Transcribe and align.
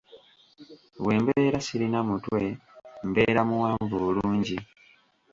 Bwe 1.03 1.13
mbeera 1.21 1.59
sirina 1.65 1.99
mutwe 2.09 2.41
mbeera 3.07 3.41
muwanvu 3.49 3.95
bulungi. 4.03 4.57